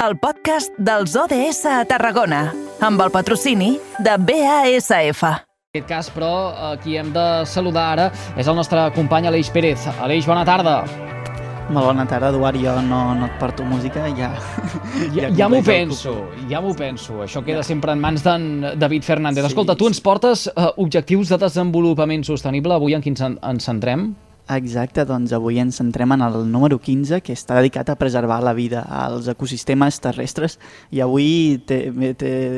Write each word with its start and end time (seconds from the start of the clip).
el 0.00 0.16
podcast 0.16 0.72
dels 0.80 1.12
ODS 1.18 1.66
a 1.68 1.82
Tarragona, 1.84 2.46
amb 2.80 3.02
el 3.04 3.10
patrocini 3.12 3.74
de 4.00 4.14
BASF. 4.16 5.20
En 5.28 5.76
aquest 5.76 5.88
cas, 5.90 6.08
però, 6.14 6.30
qui 6.80 6.96
hem 6.96 7.10
de 7.12 7.24
saludar 7.46 7.84
ara 7.92 8.06
és 8.40 8.48
el 8.48 8.56
nostre 8.56 8.86
company 8.96 9.28
Aleix 9.28 9.50
Pérez. 9.52 9.84
Aleix, 10.00 10.24
bona 10.26 10.46
tarda. 10.48 10.78
Molt 11.70 11.86
bona 11.86 12.06
tarda, 12.08 12.32
Eduard. 12.32 12.56
Jo 12.58 12.78
no, 12.82 13.02
no 13.14 13.28
et 13.28 13.36
porto 13.42 13.66
música, 13.68 14.08
ja... 14.16 14.32
Ja, 15.12 15.28
ja, 15.28 15.30
ja 15.36 15.50
m'ho 15.52 15.60
penso, 15.64 16.16
ja 16.50 16.64
m'ho 16.64 16.72
penso. 16.74 17.20
Això 17.26 17.44
queda 17.44 17.60
ja. 17.60 17.68
sempre 17.68 17.92
en 17.92 18.00
mans 18.00 18.24
d'en 18.24 18.48
David 18.80 19.04
Fernández. 19.06 19.44
Sí, 19.44 19.52
Escolta, 19.52 19.76
tu 19.76 19.86
ens 19.90 20.00
portes 20.00 20.48
uh, 20.48 20.72
objectius 20.80 21.30
de 21.30 21.38
desenvolupament 21.44 22.24
sostenible. 22.26 22.74
Avui 22.74 22.96
en 22.96 23.04
quins 23.04 23.20
ens 23.22 23.68
centrem? 23.68 24.10
Exacte, 24.50 25.04
doncs 25.06 25.30
avui 25.30 25.60
ens 25.62 25.76
centrem 25.78 26.10
en 26.10 26.24
el 26.26 26.40
número 26.50 26.80
15, 26.82 27.20
que 27.22 27.34
està 27.36 27.54
dedicat 27.54 27.92
a 27.92 27.94
preservar 27.94 28.40
la 28.42 28.50
vida 28.50 28.80
als 28.82 29.28
ecosistemes 29.30 30.00
terrestres. 30.02 30.56
I 30.90 31.04
avui 31.04 31.60
t'he 31.68 31.92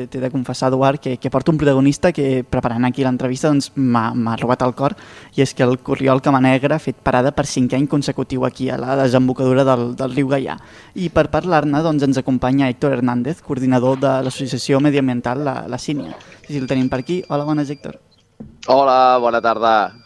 de 0.09 0.31
confessar, 0.33 0.71
Eduard, 0.71 0.97
que, 0.97 1.19
que 1.21 1.29
porto 1.29 1.53
un 1.53 1.59
protagonista 1.61 2.09
que, 2.11 2.41
preparant 2.49 2.87
aquí 2.87 3.05
l'entrevista, 3.05 3.51
doncs, 3.51 3.69
m'ha 3.77 4.37
robat 4.41 4.65
el 4.65 4.73
cor, 4.73 4.97
i 5.37 5.45
és 5.45 5.53
que 5.53 5.67
el 5.67 5.77
Corriol 5.85 6.23
Camanegra 6.25 6.79
ha 6.79 6.81
fet 6.81 6.97
parada 6.97 7.29
per 7.29 7.45
cinquè 7.45 7.77
any 7.77 7.85
consecutiu 7.91 8.47
aquí 8.49 8.71
a 8.73 8.79
la 8.81 8.97
desembocadura 9.03 9.61
del, 9.67 9.91
del 9.99 10.17
riu 10.17 10.31
Gaià. 10.33 10.57
I 10.97 11.11
per 11.13 11.27
parlar-ne 11.29 11.83
doncs, 11.85 12.07
ens 12.09 12.17
acompanya 12.17 12.71
Héctor 12.73 12.97
Hernández, 12.97 13.43
coordinador 13.45 14.01
de 14.01 14.15
l'associació 14.25 14.81
mediambiental 14.81 15.45
La, 15.45 15.59
la 15.69 15.77
Sínia. 15.77 16.17
Si 16.47 16.57
el 16.57 16.65
tenim 16.65 16.89
per 16.89 17.03
aquí. 17.05 17.21
Hola, 17.29 17.45
bones, 17.45 17.69
Héctor. 17.69 18.01
Hola, 18.65 19.19
bona 19.21 19.43
tarda. 19.45 20.02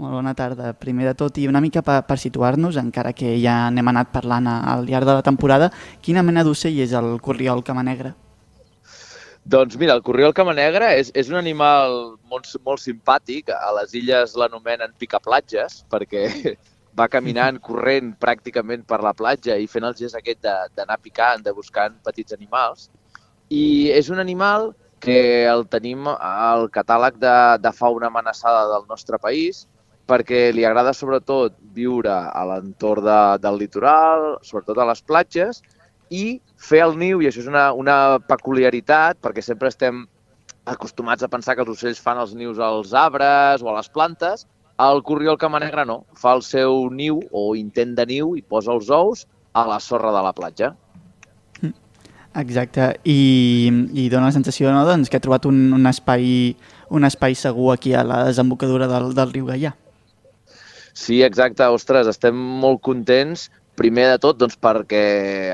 Molt 0.00 0.14
bona 0.16 0.32
tarda. 0.32 0.72
Primer 0.80 1.10
de 1.10 1.12
tot, 1.12 1.36
i 1.36 1.44
una 1.50 1.60
mica 1.60 1.82
per, 1.84 1.98
per 2.08 2.16
situar-nos, 2.16 2.78
encara 2.80 3.12
que 3.12 3.34
ja 3.36 3.68
n'hem 3.68 3.88
anat 3.90 4.08
parlant 4.14 4.46
al 4.48 4.86
llarg 4.88 5.04
de 5.04 5.16
la 5.18 5.24
temporada, 5.26 5.68
quina 6.00 6.22
mena 6.24 6.40
d'ocell 6.46 6.78
és 6.80 6.94
el 6.96 7.18
corriol 7.20 7.60
camanegre? 7.66 8.14
Doncs 9.44 9.76
mira, 9.80 9.92
el 9.98 10.00
corriol 10.06 10.32
camanegre 10.36 10.88
és, 10.96 11.10
és 11.12 11.28
un 11.28 11.36
animal 11.36 11.96
molt, 12.32 12.48
molt 12.64 12.80
simpàtic. 12.80 13.52
A 13.52 13.74
les 13.76 13.92
illes 14.00 14.32
l'anomenen 14.40 14.94
picaplatges, 14.96 15.82
perquè 15.92 16.22
va 17.00 17.08
caminant, 17.12 17.58
corrent 17.68 18.14
pràcticament 18.24 18.86
per 18.88 19.02
la 19.04 19.12
platja 19.18 19.58
i 19.60 19.68
fent 19.68 19.84
el 19.84 19.98
gest 19.98 20.16
aquest 20.16 20.40
d'anar 20.78 20.96
picant, 21.04 21.44
de 21.44 21.52
buscant 21.52 21.98
petits 22.08 22.38
animals. 22.38 22.88
I 23.52 23.92
és 23.92 24.08
un 24.08 24.24
animal 24.24 24.70
que 25.04 25.44
el 25.50 25.66
tenim 25.68 26.08
al 26.08 26.70
catàleg 26.72 27.20
de, 27.20 27.36
de 27.60 27.74
fauna 27.76 28.08
amenaçada 28.08 28.64
del 28.72 28.88
nostre 28.88 29.20
país, 29.20 29.66
perquè 30.10 30.48
li 30.54 30.66
agrada 30.66 30.92
sobretot 30.96 31.54
viure 31.76 32.10
a 32.10 32.42
l'entorn 32.48 33.06
de, 33.06 33.20
del 33.44 33.60
litoral, 33.62 34.32
sobretot 34.46 34.80
a 34.82 34.88
les 34.90 35.02
platges, 35.06 35.62
i 36.10 36.40
fer 36.58 36.82
el 36.84 36.96
niu, 36.98 37.22
i 37.22 37.30
això 37.30 37.44
és 37.44 37.50
una, 37.50 37.68
una 37.78 37.96
peculiaritat, 38.26 39.20
perquè 39.22 39.44
sempre 39.46 39.70
estem 39.70 40.04
acostumats 40.70 41.22
a 41.22 41.30
pensar 41.30 41.54
que 41.54 41.62
els 41.64 41.76
ocells 41.76 42.02
fan 42.02 42.18
els 42.20 42.34
nius 42.34 42.58
als 42.58 42.94
arbres 42.94 43.62
o 43.62 43.70
a 43.70 43.76
les 43.78 43.88
plantes, 43.94 44.46
el 44.80 45.02
corriol 45.04 45.38
camanegra 45.38 45.84
no, 45.86 46.02
fa 46.16 46.34
el 46.36 46.42
seu 46.46 46.88
niu 46.90 47.20
o 47.36 47.50
intent 47.56 47.94
de 47.98 48.06
niu 48.08 48.34
i 48.36 48.42
posa 48.42 48.72
els 48.74 48.90
ous 48.90 49.26
a 49.52 49.66
la 49.68 49.78
sorra 49.80 50.12
de 50.14 50.22
la 50.24 50.32
platja. 50.36 50.74
Exacte, 52.40 52.92
i, 53.10 53.70
i 53.98 54.06
dona 54.08 54.28
la 54.28 54.34
sensació 54.34 54.70
no, 54.70 54.84
doncs, 54.86 55.10
que 55.10 55.18
ha 55.18 55.22
trobat 55.22 55.48
un, 55.50 55.72
un, 55.74 55.86
espai, 55.90 56.54
un 56.94 57.06
espai 57.08 57.34
segur 57.34 57.72
aquí 57.74 57.92
a 57.92 58.04
la 58.06 58.22
desembocadura 58.28 58.86
del, 58.90 59.10
del 59.18 59.32
riu 59.34 59.48
Gaià. 59.50 59.74
Sí, 61.00 61.22
exacte. 61.24 61.64
Ostres, 61.72 62.08
estem 62.10 62.36
molt 62.36 62.82
contents 62.84 63.46
primer 63.80 64.04
de 64.10 64.18
tot 64.20 64.36
doncs, 64.40 64.58
perquè 64.60 65.04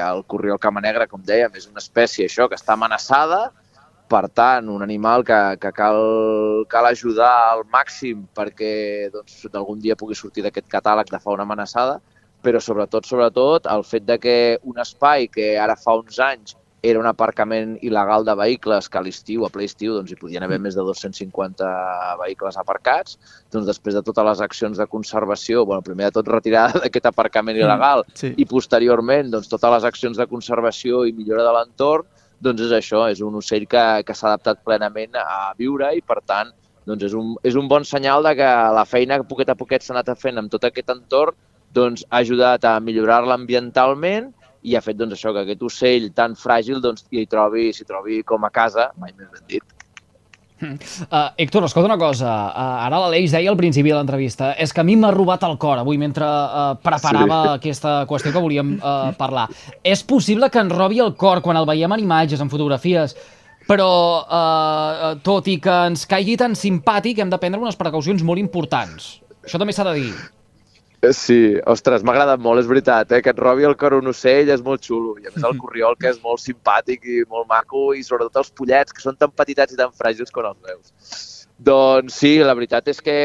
el 0.02 0.24
corriol 0.26 0.58
camanegra, 0.58 1.06
com 1.06 1.22
dèiem, 1.22 1.54
és 1.54 1.68
una 1.70 1.82
espècie 1.82 2.26
això 2.26 2.48
que 2.50 2.58
està 2.58 2.74
amenaçada, 2.74 3.44
per 4.10 4.24
tant, 4.40 4.66
un 4.74 4.82
animal 4.82 5.22
que, 5.28 5.38
que 5.62 5.70
cal, 5.76 6.00
cal 6.72 6.88
ajudar 6.90 7.30
al 7.52 7.62
màxim 7.70 8.24
perquè 8.34 8.72
doncs, 9.14 9.38
d'algun 9.52 9.78
dia 9.82 9.98
pugui 9.98 10.18
sortir 10.18 10.42
d'aquest 10.42 10.66
catàleg 10.72 11.14
de 11.14 11.22
fauna 11.22 11.46
amenaçada, 11.46 12.00
però 12.42 12.58
sobretot, 12.62 13.06
sobretot, 13.06 13.70
el 13.70 13.86
fet 13.86 14.06
de 14.10 14.18
que 14.22 14.36
un 14.66 14.82
espai 14.82 15.30
que 15.30 15.52
ara 15.62 15.78
fa 15.78 15.94
uns 16.00 16.18
anys 16.22 16.58
era 16.86 17.00
un 17.00 17.06
aparcament 17.08 17.76
il·legal 17.84 18.24
de 18.26 18.34
vehicles 18.38 18.88
que 18.88 18.98
a 18.98 19.02
l'estiu, 19.04 19.44
a 19.46 19.50
ple 19.52 19.66
estiu, 19.66 19.94
doncs 19.96 20.12
hi 20.12 20.18
podien 20.20 20.44
haver 20.46 20.58
mm. 20.58 20.66
més 20.68 20.76
de 20.78 20.84
250 20.86 21.70
vehicles 22.22 22.58
aparcats. 22.60 23.16
Doncs 23.52 23.68
després 23.68 23.96
de 23.96 24.04
totes 24.06 24.28
les 24.28 24.42
accions 24.44 24.78
de 24.78 24.86
conservació, 24.90 25.64
bueno, 25.68 25.84
primer 25.86 26.10
de 26.10 26.18
tot 26.18 26.30
retirada 26.32 26.78
d'aquest 26.84 27.10
aparcament 27.12 27.58
mm, 27.58 27.64
il·legal 27.64 28.04
sí. 28.14 28.34
i 28.36 28.46
posteriorment 28.48 29.32
doncs, 29.34 29.50
totes 29.52 29.78
les 29.78 29.88
accions 29.88 30.20
de 30.20 30.28
conservació 30.30 31.04
i 31.06 31.16
millora 31.16 31.46
de 31.46 31.56
l'entorn, 31.56 32.06
doncs 32.42 32.66
és 32.66 32.76
això, 32.76 33.06
és 33.08 33.22
un 33.24 33.38
ocell 33.40 33.64
que, 33.70 33.84
que 34.06 34.14
s'ha 34.14 34.30
adaptat 34.32 34.62
plenament 34.64 35.16
a 35.16 35.52
viure 35.58 35.94
i 35.96 36.02
per 36.04 36.20
tant 36.26 36.52
doncs 36.86 37.08
és, 37.08 37.14
un, 37.18 37.34
és 37.42 37.56
un 37.58 37.68
bon 37.68 37.84
senyal 37.88 38.22
de 38.22 38.36
que 38.38 38.50
la 38.76 38.84
feina 38.86 39.18
que 39.18 39.26
poquet 39.26 39.50
a 39.50 39.56
poquet 39.58 39.82
s'ha 39.82 39.96
anat 39.96 40.12
fent 40.20 40.38
amb 40.38 40.52
tot 40.52 40.68
aquest 40.68 40.92
entorn 40.92 41.34
doncs, 41.76 42.04
ha 42.08 42.22
ajudat 42.22 42.64
a 42.64 42.78
millorar-la 42.80 43.34
ambientalment 43.36 44.30
i 44.66 44.74
ha 44.74 44.82
fet 44.82 44.98
doncs, 44.98 45.14
això 45.16 45.32
que 45.34 45.46
aquest 45.46 45.62
ocell 45.62 46.10
tan 46.16 46.34
fràgil 46.38 46.82
doncs, 46.82 47.06
hi 47.14 47.26
trobi, 47.30 47.70
s'hi 47.74 47.86
trobi 47.86 48.22
com 48.26 48.44
a 48.46 48.52
casa, 48.52 48.90
mai 48.98 49.14
més 49.14 49.30
ben 49.30 49.44
dit. 49.54 49.76
Uh, 50.56 51.28
Héctor, 51.36 51.66
escolta 51.66 51.90
una 51.90 51.98
cosa. 52.00 52.30
Uh, 52.48 52.86
ara 52.86 53.00
l'Aleix 53.02 53.34
deia 53.34 53.50
al 53.52 53.58
principi 53.60 53.92
de 53.92 53.98
l'entrevista 53.98 54.54
és 54.56 54.72
que 54.72 54.80
a 54.80 54.86
mi 54.88 54.94
m'ha 54.96 55.10
robat 55.12 55.42
el 55.44 55.58
cor 55.60 55.82
avui 55.82 55.98
mentre 56.00 56.24
uh, 56.24 56.70
preparava 56.80 57.42
sí. 57.42 57.50
aquesta 57.58 57.96
qüestió 58.08 58.32
que 58.32 58.42
volíem 58.42 58.76
uh, 58.78 59.10
parlar. 59.18 59.50
És 59.84 60.02
possible 60.02 60.48
que 60.50 60.62
ens 60.64 60.72
robi 60.72 61.02
el 61.04 61.12
cor 61.20 61.42
quan 61.44 61.60
el 61.60 61.68
veiem 61.68 61.92
en 61.92 62.06
imatges, 62.06 62.40
en 62.40 62.52
fotografies, 62.52 63.14
però 63.68 63.90
uh, 64.22 65.10
tot 65.26 65.50
i 65.52 65.58
que 65.60 65.76
ens 65.90 66.06
caigui 66.08 66.38
tan 66.40 66.56
simpàtic 66.56 67.20
hem 67.20 67.30
de 67.30 67.40
prendre 67.42 67.60
unes 67.60 67.76
precaucions 67.76 68.24
molt 68.24 68.40
importants. 68.40 69.18
Això 69.44 69.60
també 69.60 69.76
s'ha 69.76 69.86
de 69.90 69.98
dir. 70.00 70.14
Sí, 71.12 71.58
ostres, 71.68 72.02
m'ha 72.02 72.14
agradat 72.14 72.40
molt, 72.40 72.62
és 72.62 72.68
veritat, 72.70 73.10
eh? 73.12 73.20
que 73.22 73.30
et 73.34 73.40
robi 73.40 73.66
el 73.68 73.76
cor 73.78 73.98
un 73.98 74.08
ocell 74.10 74.48
és 74.52 74.62
molt 74.64 74.84
xulo, 74.86 75.14
i 75.20 75.28
a 75.28 75.32
més 75.34 75.44
el 75.44 75.58
corriol 75.62 75.96
que 76.00 76.08
és 76.08 76.20
molt 76.22 76.40
simpàtic 76.40 77.04
i 77.04 77.22
molt 77.28 77.48
maco, 77.50 77.90
i 77.94 78.04
sobretot 78.06 78.40
els 78.42 78.52
pollets, 78.56 78.96
que 78.96 79.04
són 79.04 79.18
tan 79.20 79.34
petitats 79.36 79.76
i 79.76 79.80
tan 79.80 79.92
fràgils 79.92 80.32
com 80.32 80.48
els 80.48 80.58
meus. 80.64 80.94
Doncs 81.68 82.16
sí, 82.22 82.32
la 82.40 82.56
veritat 82.56 82.88
és 82.92 83.02
que, 83.04 83.16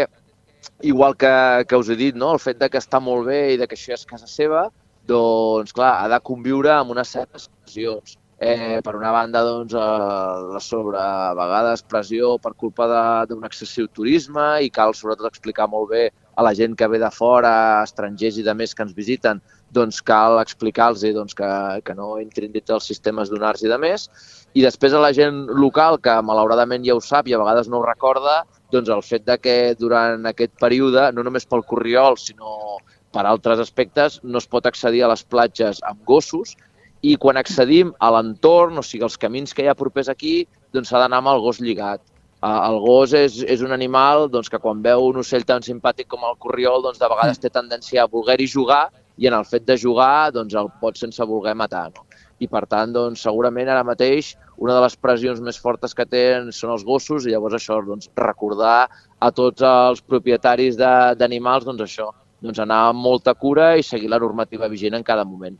igual 0.83 1.15
que, 1.15 1.33
que 1.67 1.79
us 1.79 1.89
he 1.89 1.97
dit, 1.99 2.15
no? 2.15 2.33
el 2.35 2.43
fet 2.43 2.59
de 2.59 2.69
que 2.69 2.81
està 2.81 2.99
molt 3.03 3.27
bé 3.31 3.41
i 3.55 3.59
de 3.61 3.67
que 3.67 3.79
això 3.79 3.95
és 3.95 4.07
casa 4.07 4.27
seva, 4.27 4.67
doncs 5.07 5.71
clar, 5.73 5.95
ha 6.03 6.09
de 6.11 6.19
conviure 6.27 6.75
amb 6.75 6.91
unes 6.91 7.15
certes 7.15 7.47
pressions. 7.47 8.17
Eh, 8.41 8.79
per 8.81 8.95
una 8.97 9.11
banda, 9.13 9.43
doncs, 9.45 9.75
eh, 9.77 10.37
la 10.51 10.59
sobre, 10.65 10.97
a 10.97 11.33
vegades, 11.37 11.83
pressió 11.85 12.39
per 12.41 12.55
culpa 12.57 12.87
d'un 13.29 13.45
excessiu 13.45 13.85
turisme 13.85 14.45
i 14.65 14.71
cal, 14.73 14.95
sobretot, 14.97 15.29
explicar 15.29 15.67
molt 15.69 15.91
bé 15.91 16.07
a 16.35 16.43
la 16.43 16.53
gent 16.55 16.75
que 16.77 16.87
ve 16.87 16.99
de 16.99 17.09
fora, 17.11 17.83
estrangers 17.83 18.37
i 18.39 18.45
de 18.45 18.53
més 18.55 18.73
que 18.75 18.85
ens 18.85 18.95
visiten, 18.95 19.41
doncs 19.75 20.01
cal 20.03 20.39
explicar-los 20.41 21.03
doncs, 21.15 21.35
que, 21.35 21.49
que 21.85 21.95
no 21.95 22.15
entrin 22.19 22.51
dins 22.51 22.67
dels 22.67 22.87
sistemes 22.87 23.31
donars 23.31 23.63
i 23.63 23.71
de 23.71 23.77
més. 23.81 24.07
I 24.53 24.63
després 24.65 24.93
a 24.93 25.03
la 25.03 25.13
gent 25.15 25.45
local, 25.55 25.99
que 26.03 26.15
malauradament 26.27 26.83
ja 26.87 26.95
ho 26.95 27.03
sap 27.03 27.27
i 27.27 27.35
a 27.35 27.39
vegades 27.41 27.69
no 27.71 27.79
ho 27.79 27.85
recorda, 27.85 28.41
doncs 28.71 28.91
el 28.91 29.03
fet 29.03 29.27
de 29.27 29.37
que 29.39 29.55
durant 29.79 30.27
aquest 30.27 30.55
període, 30.59 31.09
no 31.15 31.23
només 31.23 31.47
pel 31.47 31.63
Corriol, 31.67 32.19
sinó 32.19 32.79
per 33.11 33.25
altres 33.27 33.59
aspectes, 33.59 34.19
no 34.23 34.39
es 34.39 34.47
pot 34.47 34.67
accedir 34.67 35.03
a 35.03 35.11
les 35.11 35.23
platges 35.23 35.81
amb 35.87 35.99
gossos 36.07 36.55
i 37.01 37.15
quan 37.19 37.39
accedim 37.39 37.91
a 37.99 38.11
l'entorn, 38.13 38.77
o 38.77 38.83
sigui, 38.85 39.03
els 39.07 39.17
camins 39.19 39.55
que 39.55 39.65
hi 39.65 39.71
ha 39.71 39.75
propers 39.75 40.11
aquí, 40.11 40.45
doncs 40.71 40.91
s'ha 40.91 41.01
d'anar 41.01 41.19
amb 41.19 41.31
el 41.33 41.41
gos 41.43 41.59
lligat 41.59 42.03
el 42.41 42.79
gos 42.81 43.13
és, 43.13 43.37
és 43.45 43.61
un 43.61 43.71
animal 43.75 44.27
doncs, 44.33 44.49
que 44.49 44.59
quan 44.61 44.81
veu 44.81 45.05
un 45.11 45.21
ocell 45.21 45.45
tan 45.45 45.61
simpàtic 45.61 46.07
com 46.09 46.23
el 46.25 46.37
corriol, 46.41 46.81
doncs, 46.81 46.97
de 46.97 47.09
vegades 47.11 47.41
té 47.41 47.51
tendència 47.53 48.03
a 48.03 48.09
voler-hi 48.09 48.47
jugar 48.49 48.87
i 49.21 49.27
en 49.29 49.35
el 49.37 49.45
fet 49.45 49.67
de 49.67 49.77
jugar 49.77 50.31
doncs, 50.33 50.55
el 50.57 50.71
pot 50.81 50.97
sense 50.97 51.21
voler 51.29 51.53
matar. 51.57 51.89
No? 51.93 52.07
I 52.41 52.49
per 52.49 52.63
tant, 52.65 52.93
doncs, 52.95 53.21
segurament 53.21 53.69
ara 53.69 53.85
mateix 53.85 54.33
una 54.57 54.73
de 54.73 54.81
les 54.81 54.97
pressions 54.97 55.41
més 55.45 55.59
fortes 55.61 55.93
que 55.93 56.07
tenen 56.09 56.49
són 56.55 56.73
els 56.73 56.85
gossos 56.85 57.27
i 57.27 57.35
llavors 57.35 57.59
això, 57.59 57.77
doncs, 57.85 58.09
recordar 58.17 58.89
a 59.19 59.31
tots 59.31 59.61
els 59.61 60.01
propietaris 60.01 60.79
d'animals 60.81 61.67
doncs, 61.69 61.85
això, 61.85 62.09
doncs, 62.41 62.61
anar 62.65 62.87
amb 62.89 63.05
molta 63.05 63.35
cura 63.37 63.75
i 63.77 63.85
seguir 63.85 64.09
la 64.09 64.21
normativa 64.21 64.69
vigent 64.71 64.97
en 64.97 65.05
cada 65.05 65.25
moment. 65.29 65.59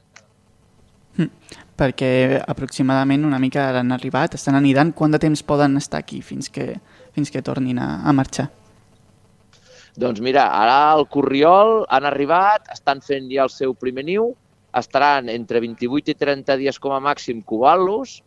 Perquè 1.82 2.38
aproximadament 2.46 3.24
una 3.26 3.40
mica 3.42 3.72
han 3.80 3.90
arribat, 3.96 4.36
estan 4.38 4.60
anidant, 4.60 4.92
quant 4.94 5.16
de 5.16 5.20
temps 5.22 5.42
poden 5.42 5.80
estar 5.80 6.04
aquí 6.04 6.20
fins 6.22 6.52
que, 6.54 6.76
fins 7.16 7.34
que 7.34 7.42
tornin 7.42 7.80
a, 7.82 7.96
a 8.06 8.14
marxar? 8.14 8.52
Doncs 9.98 10.22
mira, 10.24 10.46
ara 10.56 10.92
al 10.94 11.08
Corriol 11.10 11.82
han 11.90 12.06
arribat, 12.06 12.70
estan 12.72 13.02
fent 13.02 13.26
ja 13.34 13.48
el 13.48 13.52
seu 13.52 13.74
primer 13.74 14.06
niu, 14.08 14.30
estaran 14.78 15.28
entre 15.30 15.60
28 15.60 16.14
i 16.14 16.16
30 16.16 16.60
dies 16.62 16.78
com 16.80 16.94
a 16.96 17.02
màxim 17.04 17.42
covant-los 17.44 18.22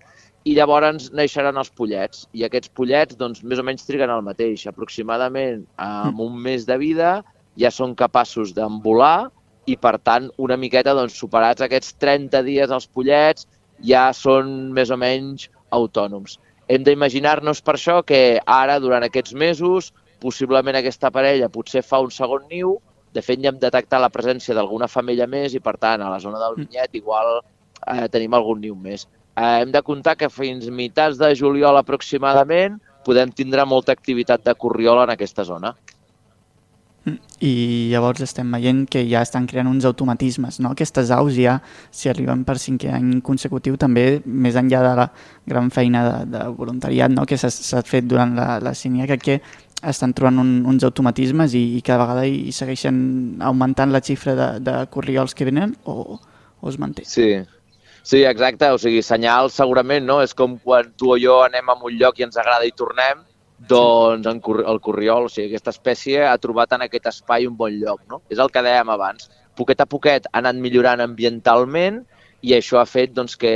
i 0.45 0.57
llavors 0.59 1.09
naixeran 1.17 1.57
els 1.57 1.71
pollets. 1.73 2.27
I 2.37 2.45
aquests 2.45 2.73
pollets, 2.77 3.17
doncs, 3.17 3.41
més 3.47 3.63
o 3.63 3.65
menys 3.65 3.87
triguen 3.89 4.13
el 4.13 4.27
mateix. 4.27 4.67
Aproximadament 4.69 5.65
amb 5.81 6.21
un 6.21 6.37
mes 6.37 6.67
de 6.69 6.77
vida 6.83 7.15
ja 7.57 7.71
són 7.73 7.95
capaços 7.97 8.53
d'envolar 8.53 9.31
i, 9.67 9.77
per 9.77 9.99
tant, 9.99 10.31
una 10.39 10.57
miqueta 10.61 10.95
doncs, 10.97 11.17
superats 11.19 11.65
aquests 11.65 11.95
30 12.03 12.43
dies 12.47 12.71
els 12.71 12.87
pollets, 12.87 13.47
ja 13.83 14.09
són 14.15 14.73
més 14.77 14.91
o 14.91 14.99
menys 15.01 15.49
autònoms. 15.75 16.39
Hem 16.69 16.85
d'imaginar-nos 16.85 17.61
per 17.65 17.77
això 17.77 18.01
que 18.07 18.41
ara, 18.41 18.79
durant 18.81 19.05
aquests 19.05 19.35
mesos, 19.37 19.93
possiblement 20.21 20.79
aquesta 20.79 21.11
parella 21.13 21.51
potser 21.53 21.83
fa 21.85 22.01
un 22.01 22.13
segon 22.15 22.47
niu, 22.51 22.79
de 23.15 23.23
fet 23.23 23.43
ja 23.43 23.53
hem 23.53 23.59
detectat 23.63 24.03
la 24.03 24.11
presència 24.11 24.57
d'alguna 24.57 24.89
femella 24.91 25.27
més 25.31 25.55
i 25.55 25.61
per 25.63 25.77
tant 25.79 26.03
a 26.03 26.11
la 26.11 26.21
zona 26.23 26.41
del 26.43 26.57
vinyet 26.63 26.97
igual 26.99 27.37
eh, 27.39 28.09
tenim 28.11 28.35
algun 28.35 28.61
niu 28.65 28.75
més. 28.75 29.07
Eh, 29.37 29.61
hem 29.63 29.71
de 29.75 29.83
comptar 29.87 30.17
que 30.19 30.31
fins 30.33 30.67
mitats 30.71 31.21
de 31.21 31.31
juliol 31.39 31.79
aproximadament 31.79 32.81
podem 33.07 33.31
tindre 33.31 33.67
molta 33.69 33.93
activitat 33.93 34.43
de 34.47 34.55
corriola 34.59 35.05
en 35.05 35.15
aquesta 35.15 35.45
zona. 35.45 35.75
I 37.05 37.91
llavors 37.93 38.23
estem 38.25 38.53
veient 38.55 38.87
que 38.89 39.03
ja 39.05 39.21
estan 39.25 39.45
creant 39.47 39.69
uns 39.69 39.85
automatismes, 39.85 40.57
no? 40.65 40.71
Aquestes 40.73 41.11
aus 41.13 41.35
ja, 41.37 41.59
si 41.93 42.09
arriben 42.09 42.47
per 42.49 42.57
cinquè 42.61 42.95
any 42.97 43.19
consecutiu, 43.25 43.77
també, 43.81 44.23
més 44.25 44.57
enllà 44.57 44.81
de 44.87 44.95
la 45.03 45.09
gran 45.53 45.69
feina 45.75 46.05
de, 46.09 46.17
de 46.33 46.45
voluntariat 46.57 47.13
no? 47.13 47.27
que 47.29 47.37
s'ha 47.37 47.83
fet 47.85 48.09
durant 48.09 48.33
la, 48.39 48.57
la 48.65 48.73
sínia, 48.79 49.09
crec 49.11 49.25
que 49.27 49.41
estan 49.85 50.15
trobant 50.17 50.41
un, 50.41 50.55
uns 50.71 50.87
automatismes 50.89 51.53
i, 51.53 51.65
i 51.77 51.83
cada 51.85 52.07
vegada 52.07 52.25
hi 52.25 52.55
segueixen 52.57 52.97
augmentant 53.45 53.93
la 53.93 54.01
xifra 54.01 54.37
de, 54.39 54.49
de 54.65 54.79
corriols 54.95 55.37
que 55.37 55.45
venen 55.45 55.77
o, 55.85 56.17
o 56.17 56.73
es 56.73 56.81
manté? 56.81 57.05
Sí, 57.05 57.35
Sí, 58.05 58.19
exacte, 58.29 58.69
o 58.69 58.77
sigui, 58.77 59.01
senyal 59.01 59.49
segurament, 59.49 60.05
no? 60.05 60.19
És 60.21 60.35
com 60.37 60.59
quan 60.61 60.91
tu 61.01 61.15
o 61.15 61.17
jo 61.17 61.39
anem 61.41 61.71
a 61.73 61.77
un 61.89 61.95
lloc 61.97 62.19
i 62.21 62.27
ens 62.27 62.37
agrada 62.37 62.67
i 62.69 62.73
tornem, 62.77 63.23
doncs 63.69 64.27
en, 64.31 64.41
el 64.67 64.81
corriol, 64.85 65.29
o 65.29 65.33
sigui, 65.33 65.49
aquesta 65.51 65.73
espècie 65.75 66.27
ha 66.27 66.37
trobat 66.43 66.75
en 66.77 66.85
aquest 66.87 67.09
espai 67.11 67.49
un 67.49 67.57
bon 67.57 67.75
lloc, 67.81 68.03
no? 68.11 68.21
És 68.33 68.43
el 68.43 68.53
que 68.53 68.63
dèiem 68.65 68.91
abans. 68.93 69.31
Poquet 69.59 69.81
a 69.81 69.87
poquet 69.87 70.29
ha 70.31 70.39
anat 70.43 70.59
millorant 70.59 71.03
ambientalment 71.05 72.03
i 72.43 72.55
això 72.57 72.81
ha 72.81 72.87
fet 72.89 73.15
doncs, 73.17 73.37
que 73.41 73.55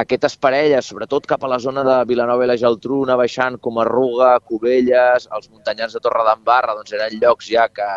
aquestes 0.00 0.34
parelles, 0.40 0.86
sobretot 0.86 1.26
cap 1.30 1.44
a 1.44 1.50
la 1.50 1.60
zona 1.62 1.84
de 1.86 1.98
Vilanova 2.08 2.46
i 2.46 2.50
la 2.50 2.58
Geltrú, 2.58 3.00
una 3.04 3.18
baixant 3.20 3.60
com 3.62 3.78
Arruga, 3.78 4.32
Cubelles, 4.42 5.28
els 5.30 5.50
muntanyans 5.50 5.94
de 5.94 6.02
Torre 6.02 6.24
d'Embarra, 6.26 6.74
doncs 6.78 6.96
eren 6.96 7.14
llocs 7.20 7.50
ja 7.50 7.68
que, 7.70 7.90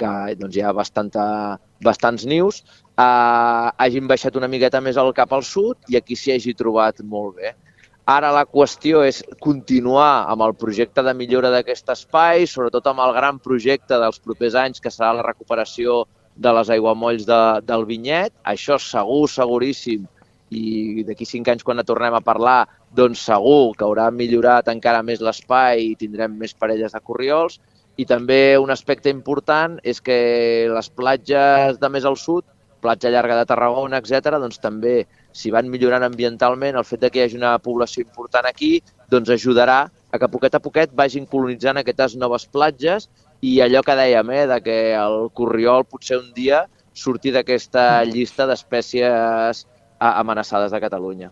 que 0.00 0.10
doncs, 0.40 0.58
hi 0.58 0.64
ha 0.64 0.74
bastanta, 0.76 1.24
bastants 1.84 2.26
nius, 2.28 2.60
eh, 2.98 3.68
hagin 3.84 4.10
baixat 4.10 4.36
una 4.36 4.50
miqueta 4.50 4.82
més 4.84 5.00
al 5.00 5.14
cap 5.16 5.32
al 5.32 5.46
sud 5.46 5.88
i 5.88 5.96
aquí 5.96 6.18
s'hi 6.18 6.36
hagi 6.36 6.56
trobat 6.58 7.00
molt 7.00 7.38
bé. 7.40 7.54
Ara 8.08 8.30
la 8.32 8.46
qüestió 8.48 9.02
és 9.04 9.18
continuar 9.44 10.30
amb 10.32 10.40
el 10.46 10.54
projecte 10.56 11.02
de 11.04 11.12
millora 11.12 11.50
d'aquest 11.52 11.90
espai, 11.92 12.46
sobretot 12.48 12.86
amb 12.88 13.02
el 13.04 13.12
gran 13.12 13.36
projecte 13.44 13.98
dels 14.00 14.22
propers 14.24 14.56
anys, 14.56 14.80
que 14.80 14.88
serà 14.88 15.10
la 15.18 15.26
recuperació 15.26 16.06
de 16.34 16.54
les 16.56 16.70
aiguamolls 16.72 17.26
de, 17.28 17.40
del 17.68 17.84
vinyet. 17.84 18.32
Això 18.48 18.78
segur, 18.80 19.26
seguríssim, 19.28 20.08
i 20.48 21.04
d'aquí 21.04 21.28
cinc 21.28 21.52
anys 21.52 21.66
quan 21.68 21.84
tornem 21.84 22.16
a 22.16 22.24
parlar, 22.24 22.62
doncs 22.96 23.26
segur 23.28 23.74
que 23.76 23.84
haurà 23.84 24.08
millorat 24.08 24.72
encara 24.72 25.04
més 25.04 25.20
l'espai 25.20 25.90
i 25.90 25.96
tindrem 26.00 26.40
més 26.40 26.56
parelles 26.56 26.96
de 26.96 27.04
corriols. 27.04 27.60
I 28.00 28.08
també 28.08 28.56
un 28.56 28.72
aspecte 28.72 29.12
important 29.12 29.76
és 29.84 30.00
que 30.00 30.18
les 30.72 30.88
platges 30.88 31.76
de 31.76 31.92
més 31.92 32.08
al 32.08 32.16
sud 32.16 32.48
platja 32.80 33.10
llarga 33.10 33.36
de 33.38 33.46
Tarragona, 33.50 34.00
etc., 34.00 34.38
doncs 34.42 34.60
també 34.62 35.06
si 35.32 35.52
van 35.54 35.68
millorant 35.70 36.06
ambientalment, 36.06 36.76
el 36.76 36.86
fet 36.88 37.04
de 37.04 37.10
que 37.10 37.20
hi 37.20 37.26
hagi 37.26 37.38
una 37.38 37.56
població 37.62 38.04
important 38.04 38.48
aquí, 38.48 38.78
doncs 39.10 39.30
ajudarà 39.34 39.80
a 40.10 40.18
que 40.18 40.30
poquet 40.32 40.54
a 40.54 40.62
poquet 40.64 40.94
vagin 40.96 41.26
colonitzant 41.26 41.80
aquestes 41.80 42.16
noves 42.16 42.46
platges 42.46 43.08
i 43.40 43.58
allò 43.62 43.82
que 43.86 43.96
dèiem, 43.98 44.30
eh, 44.34 44.46
de 44.50 44.60
que 44.64 44.78
el 44.98 45.28
corriol 45.34 45.84
potser 45.84 46.18
un 46.18 46.32
dia 46.34 46.64
sortir 46.94 47.34
d'aquesta 47.36 48.04
llista 48.04 48.46
d'espècies 48.48 49.66
amenaçades 49.98 50.72
de 50.72 50.80
Catalunya. 50.80 51.30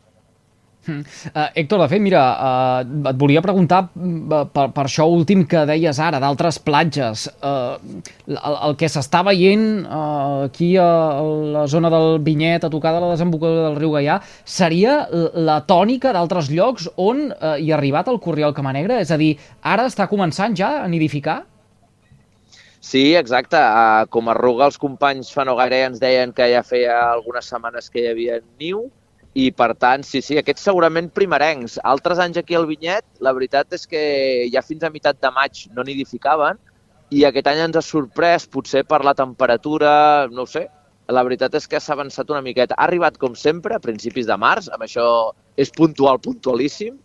Uh, 0.86 1.48
Héctor, 1.54 1.80
de 1.82 1.88
fet, 1.90 2.02
mira, 2.02 2.22
uh, 2.36 3.08
et 3.10 3.18
volia 3.18 3.42
preguntar 3.44 3.82
uh, 3.88 4.44
per, 4.52 4.68
per 4.74 4.84
això 4.86 5.06
últim 5.10 5.44
que 5.50 5.64
deies 5.68 5.98
ara, 6.02 6.20
d'altres 6.22 6.60
platges. 6.62 7.26
Uh, 7.40 8.02
el, 8.30 8.58
el 8.68 8.76
que 8.78 8.90
s'està 8.92 9.22
veient 9.26 9.66
uh, 9.84 10.46
aquí 10.46 10.74
a 10.80 10.86
la 11.56 11.66
zona 11.70 11.90
del 11.92 12.20
Vinyet, 12.26 12.66
a 12.66 12.72
tocar 12.72 12.94
de 12.96 13.02
la 13.02 13.10
desembocadura 13.14 13.66
del 13.68 13.80
riu 13.80 13.96
Gaià, 13.96 14.20
seria 14.44 15.00
la 15.34 15.60
tònica 15.66 16.14
d'altres 16.14 16.52
llocs 16.52 16.88
on 16.96 17.28
uh, 17.30 17.56
hi 17.58 17.72
ha 17.72 17.76
arribat 17.80 18.08
el 18.12 18.22
Corriol 18.22 18.54
Camanegre? 18.56 19.00
És 19.02 19.10
a 19.10 19.20
dir, 19.20 19.34
ara 19.62 19.88
està 19.90 20.08
començant 20.10 20.54
ja 20.56 20.76
a 20.84 20.88
nidificar? 20.90 21.42
Sí, 22.86 23.16
exacte. 23.18 23.58
Uh, 23.58 24.06
com 24.14 24.28
a 24.30 24.36
Ruga, 24.38 24.68
els 24.70 24.78
companys 24.78 25.32
fa 25.34 25.42
no 25.48 25.56
gaire 25.58 25.82
ens 25.88 25.98
deien 25.98 26.30
que 26.36 26.46
ja 26.52 26.62
feia 26.62 27.00
algunes 27.16 27.48
setmanes 27.50 27.90
que 27.90 28.04
hi 28.04 28.12
havia 28.12 28.38
niu, 28.60 28.84
i 29.36 29.50
per 29.52 29.74
tant, 29.76 30.04
sí, 30.06 30.22
sí, 30.24 30.38
aquests 30.40 30.64
segurament 30.64 31.10
primerencs. 31.12 31.76
Altres 31.84 32.20
anys 32.24 32.38
aquí 32.40 32.56
al 32.56 32.64
Vinyet, 32.70 33.04
la 33.20 33.34
veritat 33.36 33.74
és 33.76 33.84
que 33.90 34.00
ja 34.52 34.62
fins 34.64 34.86
a 34.86 34.90
meitat 34.94 35.20
de 35.20 35.30
maig 35.34 35.66
no 35.76 35.84
nidificaven 35.84 36.56
i 37.12 37.24
aquest 37.28 37.50
any 37.50 37.60
ens 37.66 37.76
ha 37.76 37.82
sorprès, 37.84 38.46
potser 38.48 38.82
per 38.88 39.02
la 39.04 39.14
temperatura, 39.18 39.90
no 40.32 40.46
ho 40.46 40.50
sé, 40.50 40.64
la 41.12 41.22
veritat 41.26 41.54
és 41.60 41.68
que 41.68 41.80
s'ha 41.82 41.92
avançat 41.94 42.32
una 42.32 42.40
miqueta. 42.42 42.78
Ha 42.78 42.88
arribat, 42.88 43.20
com 43.20 43.36
sempre, 43.36 43.76
a 43.76 43.82
principis 43.82 44.26
de 44.26 44.40
març, 44.40 44.70
amb 44.72 44.88
això 44.88 45.06
és 45.60 45.70
puntual, 45.76 46.18
puntualíssim, 46.24 46.96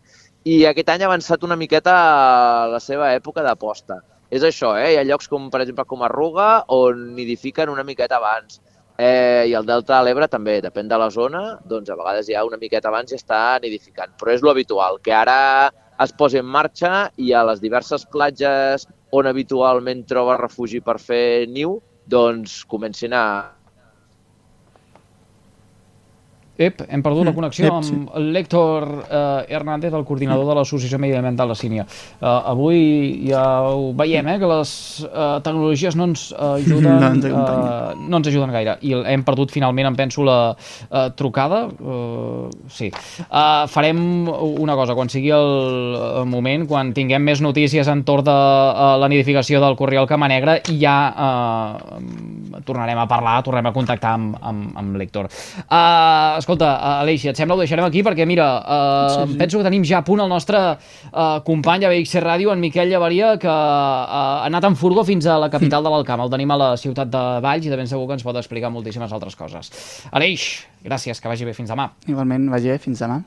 i 0.47 0.63
aquest 0.65 0.89
any 0.89 1.03
ha 1.03 1.11
avançat 1.11 1.43
una 1.43 1.59
miqueta 1.59 1.93
a 1.99 2.65
la 2.71 2.79
seva 2.79 3.11
època 3.13 3.43
d'aposta. 3.43 3.99
És 4.31 4.47
això, 4.47 4.71
eh? 4.79 4.93
hi 4.93 5.01
ha 5.01 5.03
llocs 5.03 5.27
com, 5.27 5.51
per 5.51 5.65
exemple, 5.65 5.83
com 5.85 6.07
Arruga, 6.07 6.63
on 6.71 7.09
nidifiquen 7.19 7.69
una 7.69 7.83
miqueta 7.83 8.23
abans 8.23 8.61
Eh, 9.01 9.47
I 9.49 9.53
el 9.57 9.65
Delta 9.65 9.95
de 9.97 10.05
l'Ebre 10.05 10.27
també, 10.29 10.59
depèn 10.61 10.89
de 10.89 10.97
la 11.01 11.07
zona, 11.09 11.39
doncs 11.65 11.89
a 11.89 11.95
vegades 11.97 12.27
ja 12.29 12.43
una 12.45 12.59
miqueta 12.61 12.91
abans 12.91 13.09
ja 13.09 13.17
està 13.17 13.39
nidificant. 13.63 14.13
Però 14.19 14.29
és 14.29 14.43
lo 14.45 14.51
habitual, 14.53 14.99
que 15.01 15.15
ara 15.17 15.71
es 16.05 16.13
posi 16.17 16.37
en 16.41 16.45
marxa 16.45 17.07
i 17.17 17.31
a 17.33 17.41
les 17.47 17.63
diverses 17.63 18.05
platges 18.13 18.85
on 19.17 19.29
habitualment 19.31 20.05
troba 20.11 20.37
refugi 20.37 20.83
per 20.85 20.99
fer 21.01 21.47
niu, 21.49 21.79
doncs 22.13 22.61
comencin 22.69 23.17
a, 23.17 23.23
Ep, 26.61 26.85
hem 26.87 27.03
perdut 27.03 27.25
la 27.25 27.31
mm, 27.31 27.37
connexió 27.37 27.67
Ep, 27.67 27.87
sí. 27.87 27.95
amb 27.95 28.31
l'Héctor 28.31 28.87
eh, 29.03 29.55
Hernández, 29.57 29.93
el 29.97 30.05
coordinador 30.07 30.47
de 30.47 30.57
l'Associació 30.59 30.99
Mediambiental 31.01 31.51
de 31.51 31.57
Sínia. 31.59 31.85
Eh, 31.85 32.25
avui 32.25 32.81
ja 33.27 33.43
ho 33.71 33.91
veiem, 33.97 34.31
eh, 34.33 34.37
que 34.41 34.51
les 34.51 34.73
eh, 35.07 35.37
tecnologies 35.43 35.97
no 35.99 36.09
ens 36.11 36.29
ajuden, 36.31 36.89
no 37.01 37.11
ens, 37.11 37.27
eh, 37.27 37.99
no 38.07 38.21
ens 38.21 38.31
ajuden 38.31 38.55
gaire. 38.55 38.77
I 38.87 38.95
hem 39.15 39.25
perdut 39.27 39.53
finalment, 39.53 39.91
em 39.91 39.99
penso, 39.99 40.25
la 40.27 40.39
eh, 40.53 41.07
trucada. 41.19 41.65
Eh, 41.67 42.47
sí. 42.69 42.91
Eh, 42.91 43.67
farem 43.71 44.01
una 44.31 44.75
cosa, 44.79 44.95
quan 44.95 45.11
sigui 45.11 45.33
el 45.35 46.25
moment, 46.29 46.67
quan 46.69 46.93
tinguem 46.95 47.23
més 47.25 47.41
notícies 47.43 47.87
entorn 47.91 48.21
de 48.25 48.33
uh, 48.33 48.95
la 49.01 49.09
nidificació 49.11 49.61
del 49.63 49.75
Corriol 49.79 50.07
Camanegre, 50.09 50.59
ja 50.81 50.95
eh, 51.09 52.61
tornarem 52.67 52.99
a 52.99 53.07
parlar, 53.09 53.39
tornarem 53.45 53.69
a 53.71 53.73
contactar 53.75 54.13
amb, 54.17 54.35
amb, 54.37 54.67
amb 54.77 54.99
l'Héctor. 54.99 55.29
Eh, 55.63 56.37
escolta, 56.37 56.50
Aleix, 56.59 57.23
et 57.31 57.39
sembla 57.39 57.55
ho 57.55 57.61
deixarem 57.61 57.85
aquí 57.87 58.03
perquè, 58.03 58.27
mira, 58.27 58.47
uh, 58.59 59.07
sí, 59.13 59.31
sí. 59.31 59.37
penso 59.39 59.61
que 59.61 59.67
tenim 59.67 59.85
ja 59.87 60.01
a 60.01 60.05
punt 60.07 60.19
el 60.19 60.29
nostre 60.31 60.59
uh, 60.59 61.39
company 61.47 61.87
a 61.87 61.91
BXC 61.93 62.23
Ràdio, 62.25 62.51
en 62.51 62.59
Miquel 62.59 62.91
Llevaria, 62.91 63.37
que 63.39 63.47
uh, 63.47 64.05
ha 64.19 64.45
anat 64.49 64.67
en 64.67 64.75
furgo 64.75 65.05
fins 65.07 65.25
a 65.25 65.39
la 65.39 65.51
capital 65.53 65.85
de 65.87 65.93
l'Alcamp. 65.93 66.25
El 66.27 66.33
tenim 66.35 66.51
a 66.51 66.59
la 66.59 66.71
ciutat 66.81 67.11
de 67.11 67.25
Valls 67.45 67.67
i 67.67 67.71
de 67.71 67.79
ben 67.79 67.87
segur 67.87 68.09
que 68.09 68.19
ens 68.19 68.27
pot 68.27 68.35
explicar 68.35 68.73
moltíssimes 68.73 69.13
altres 69.15 69.39
coses. 69.39 69.71
Aleix, 70.11 70.65
gràcies, 70.83 71.23
que 71.23 71.31
vagi 71.31 71.47
bé. 71.47 71.55
Fins 71.55 71.71
demà. 71.71 71.91
Igualment, 72.09 72.49
vagi 72.51 72.75
bé. 72.75 72.81
Fins 72.81 73.05
demà. 73.05 73.21